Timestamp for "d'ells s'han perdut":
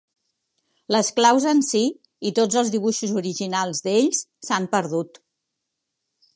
3.89-5.25